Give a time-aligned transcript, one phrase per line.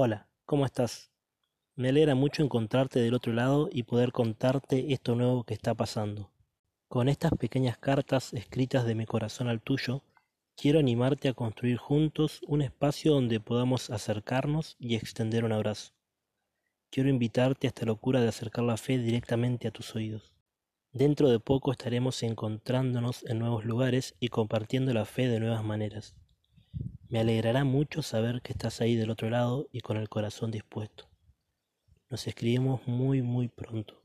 [0.00, 1.10] Hola, ¿cómo estás?
[1.74, 6.30] Me alegra mucho encontrarte del otro lado y poder contarte esto nuevo que está pasando.
[6.86, 10.04] Con estas pequeñas cartas escritas de mi corazón al tuyo,
[10.56, 15.94] quiero animarte a construir juntos un espacio donde podamos acercarnos y extender un abrazo.
[16.92, 20.32] Quiero invitarte a esta locura de acercar la fe directamente a tus oídos.
[20.92, 26.14] Dentro de poco estaremos encontrándonos en nuevos lugares y compartiendo la fe de nuevas maneras.
[27.10, 31.08] Me alegrará mucho saber que estás ahí del otro lado y con el corazón dispuesto.
[32.10, 34.02] Nos escribimos muy muy pronto.